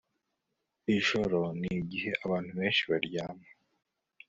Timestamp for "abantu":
2.25-2.49